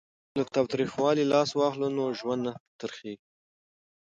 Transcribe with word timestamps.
که 0.29 0.33
له 0.39 0.43
تاوتریخوالي 0.53 1.23
لاس 1.31 1.49
واخلو 1.55 1.87
نو 1.97 2.03
ژوند 2.19 2.41
نه 2.47 2.53
تریخیږي. 2.79 3.27